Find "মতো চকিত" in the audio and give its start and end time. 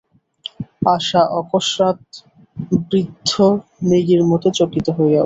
4.31-4.87